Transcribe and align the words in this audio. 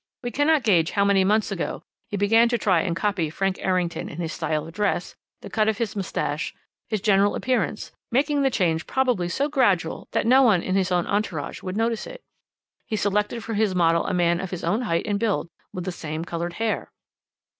We 0.23 0.31
cannot 0.31 0.63
gauge 0.63 0.89
how 0.89 1.05
many 1.05 1.23
months 1.23 1.51
ago 1.51 1.83
he 2.07 2.17
began 2.17 2.49
to 2.49 2.57
try 2.57 2.81
and 2.81 2.95
copy 2.95 3.29
Frank 3.29 3.57
Errington 3.59 4.09
in 4.09 4.17
his 4.17 4.33
style 4.33 4.65
of 4.67 4.73
dress, 4.73 5.15
the 5.41 5.49
cut 5.51 5.67
of 5.67 5.77
his 5.77 5.95
moustache, 5.95 6.55
his 6.89 7.01
general 7.01 7.35
appearance, 7.35 7.91
making 8.11 8.41
the 8.41 8.49
change 8.49 8.87
probably 8.87 9.29
so 9.29 9.47
gradual, 9.47 10.07
that 10.09 10.25
no 10.25 10.41
one 10.41 10.63
in 10.63 10.73
his 10.75 10.91
own 10.91 11.05
entourage 11.05 11.61
would 11.61 11.77
notice 11.77 12.07
it. 12.07 12.23
He 12.87 12.95
selected 12.95 13.43
for 13.43 13.53
his 13.53 13.75
model 13.75 14.07
a 14.07 14.11
man 14.15 14.39
his 14.39 14.63
own 14.63 14.81
height 14.81 15.05
and 15.05 15.19
build, 15.19 15.49
with 15.71 15.83
the 15.83 15.91
same 15.91 16.25
coloured 16.25 16.53
hair." 16.53 16.91